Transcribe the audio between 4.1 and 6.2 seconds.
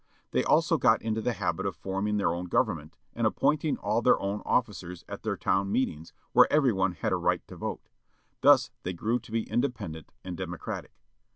own officers at their town meetings,